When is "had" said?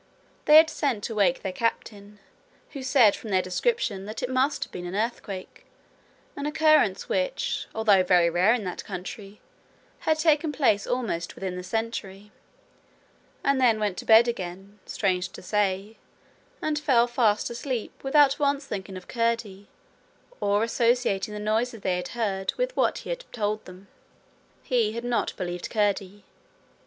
0.57-0.71, 9.99-10.17, 21.97-22.07, 23.11-23.23, 24.93-25.03